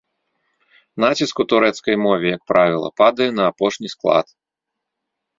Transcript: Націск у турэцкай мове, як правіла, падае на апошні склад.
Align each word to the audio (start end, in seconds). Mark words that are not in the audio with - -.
Націск 1.03 1.41
у 1.43 1.43
турэцкай 1.51 1.95
мове, 2.05 2.27
як 2.37 2.43
правіла, 2.51 2.89
падае 3.01 3.27
на 3.41 3.45
апошні 3.51 3.87
склад. 3.93 4.25